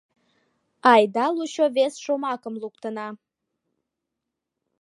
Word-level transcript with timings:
Айда 0.91 1.25
лучо 1.35 1.65
вес 1.75 1.93
шомакым 2.03 2.55
луктына. 2.61 3.07